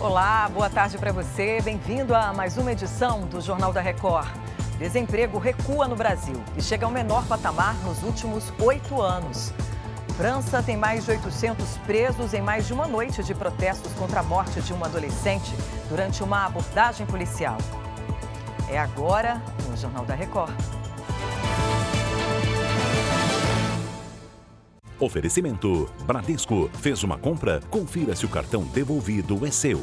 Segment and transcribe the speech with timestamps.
[0.00, 1.60] Olá, boa tarde para você.
[1.60, 4.30] Bem-vindo a mais uma edição do Jornal da Record.
[4.78, 9.52] Desemprego recua no Brasil e chega ao menor patamar nos últimos oito anos.
[10.16, 14.22] França tem mais de 800 presos em mais de uma noite de protestos contra a
[14.22, 15.54] morte de um adolescente
[15.90, 17.58] durante uma abordagem policial.
[18.70, 20.54] É agora no Jornal da Record.
[25.00, 26.68] Oferecimento: Bradesco.
[26.74, 27.60] Fez uma compra?
[27.70, 29.80] Confira se o cartão devolvido é seu.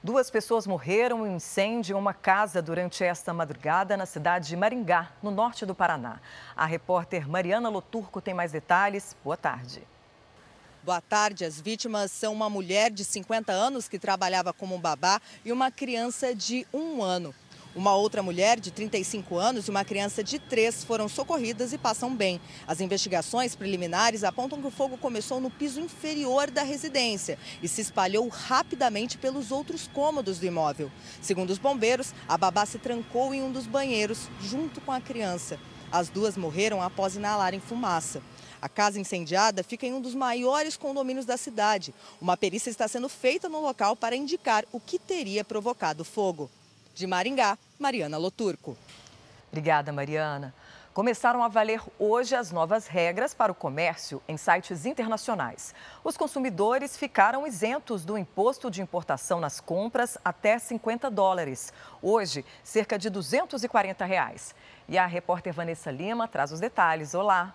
[0.00, 4.56] Duas pessoas morreram em um incêndio em uma casa durante esta madrugada na cidade de
[4.56, 6.20] Maringá, no norte do Paraná.
[6.56, 9.16] A repórter Mariana Loturco tem mais detalhes.
[9.24, 9.82] Boa tarde.
[10.84, 11.44] Boa tarde.
[11.44, 16.34] As vítimas são uma mulher de 50 anos que trabalhava como babá e uma criança
[16.34, 17.32] de um ano.
[17.74, 22.14] Uma outra mulher de 35 anos e uma criança de 3 foram socorridas e passam
[22.14, 22.38] bem.
[22.66, 27.80] As investigações preliminares apontam que o fogo começou no piso inferior da residência e se
[27.80, 30.92] espalhou rapidamente pelos outros cômodos do imóvel.
[31.22, 35.58] Segundo os bombeiros, a babá se trancou em um dos banheiros junto com a criança.
[35.90, 38.20] As duas morreram após inalarem fumaça.
[38.60, 41.94] A casa incendiada fica em um dos maiores condomínios da cidade.
[42.20, 46.50] Uma perícia está sendo feita no local para indicar o que teria provocado o fogo.
[46.94, 48.76] De Maringá, Mariana Loturco.
[49.50, 50.54] Obrigada, Mariana.
[50.92, 55.74] Começaram a valer hoje as novas regras para o comércio em sites internacionais.
[56.04, 61.72] Os consumidores ficaram isentos do imposto de importação nas compras até 50 dólares.
[62.02, 64.54] Hoje, cerca de 240 reais.
[64.86, 67.14] E a repórter Vanessa Lima traz os detalhes.
[67.14, 67.54] Olá.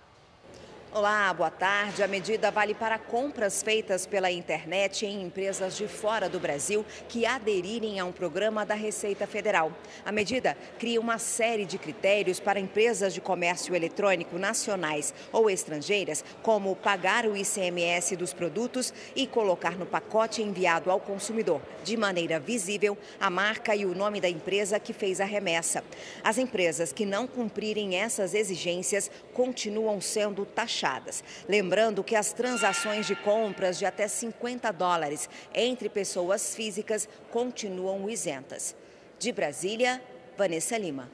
[0.97, 2.01] Olá, boa tarde.
[2.01, 7.23] A medida vale para compras feitas pela internet em empresas de fora do Brasil que
[7.23, 9.71] aderirem a um programa da Receita Federal.
[10.03, 16.25] A medida cria uma série de critérios para empresas de comércio eletrônico nacionais ou estrangeiras,
[16.41, 22.39] como pagar o ICMS dos produtos e colocar no pacote enviado ao consumidor, de maneira
[22.39, 25.83] visível, a marca e o nome da empresa que fez a remessa.
[26.23, 31.23] As empresas que não cumprirem essas exigências continuam sendo taxadas fechadas.
[31.47, 38.75] Lembrando que as transações de compras de até 50 dólares entre pessoas físicas continuam isentas.
[39.19, 40.01] De Brasília,
[40.37, 41.09] Vanessa Lima.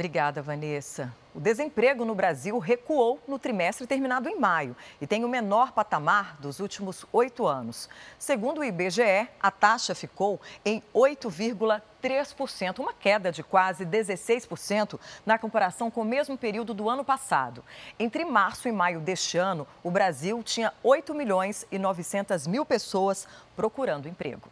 [0.00, 1.12] Obrigada, Vanessa.
[1.34, 6.40] O desemprego no Brasil recuou no trimestre terminado em maio e tem o menor patamar
[6.40, 7.86] dos últimos oito anos.
[8.18, 15.90] Segundo o IBGE, a taxa ficou em 8,3%, uma queda de quase 16% na comparação
[15.90, 17.62] com o mesmo período do ano passado.
[17.98, 23.28] Entre março e maio deste ano, o Brasil tinha 8 milhões e 900 mil pessoas
[23.54, 24.48] procurando emprego.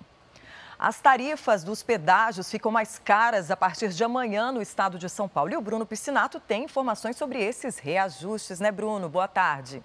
[0.81, 5.29] As tarifas dos pedágios ficam mais caras a partir de amanhã no estado de São
[5.29, 5.53] Paulo.
[5.53, 9.09] E o Bruno Piscinato tem informações sobre esses reajustes, né, Bruno?
[9.09, 9.83] Boa tarde.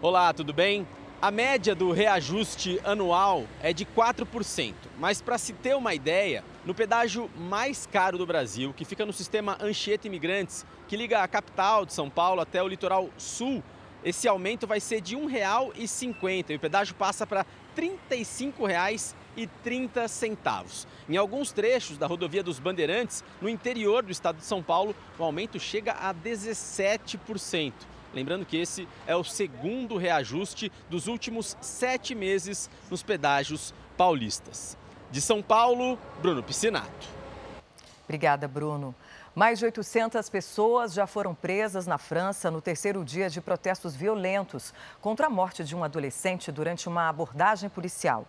[0.00, 0.86] Olá, tudo bem?
[1.20, 6.76] A média do reajuste anual é de 4%, mas para se ter uma ideia, no
[6.76, 11.84] pedágio mais caro do Brasil, que fica no sistema Anchieta Imigrantes, que liga a capital
[11.84, 13.64] de São Paulo até o litoral sul,
[14.04, 17.44] esse aumento vai ser de R$ 1,50 e o pedágio passa para
[17.76, 19.16] R$ 35,30.
[21.08, 25.22] Em alguns trechos da rodovia dos Bandeirantes, no interior do estado de São Paulo, o
[25.22, 27.72] aumento chega a 17%.
[28.14, 34.76] Lembrando que esse é o segundo reajuste dos últimos sete meses nos pedágios paulistas.
[35.10, 37.18] De São Paulo, Bruno Piscinato.
[38.04, 38.94] Obrigada, Bruno.
[39.34, 44.74] Mais de 800 pessoas já foram presas na França no terceiro dia de protestos violentos
[45.00, 48.26] contra a morte de um adolescente durante uma abordagem policial.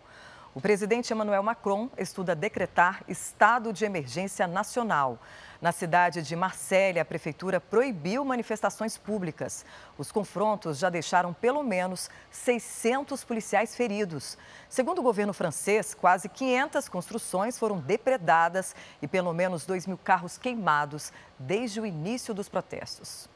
[0.56, 5.20] O presidente Emmanuel Macron estuda decretar estado de emergência nacional.
[5.62, 9.64] Na cidade de Marselha, a prefeitura proibiu manifestações públicas.
[9.96, 14.40] Os confrontos já deixaram pelo menos 600 policiais feridos.
[14.68, 20.40] Segundo o governo francês, quase 500 construções foram depredadas e pelo menos 2 mil carros
[20.40, 23.30] queimados desde o início dos protestos.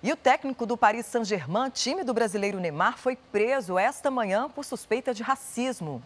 [0.00, 4.64] E o técnico do Paris Saint-Germain, time do brasileiro Neymar, foi preso esta manhã por
[4.64, 6.00] suspeita de racismo.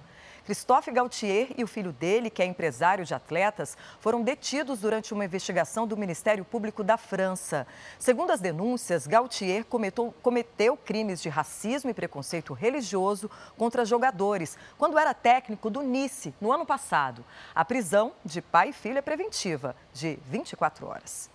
[0.46, 5.26] Christophe Gaultier e o filho dele, que é empresário de atletas, foram detidos durante uma
[5.26, 7.66] investigação do Ministério Público da França.
[7.98, 14.98] Segundo as denúncias, Gaultier cometeu, cometeu crimes de racismo e preconceito religioso contra jogadores, quando
[14.98, 17.22] era técnico do Nice, no ano passado.
[17.54, 21.30] A prisão de pai e filho é preventiva, de 24 horas.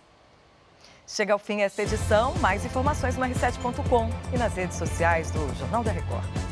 [1.08, 2.34] Chega ao fim esta edição.
[2.34, 6.47] Mais informações no r7.com e nas redes sociais do Jornal da Record.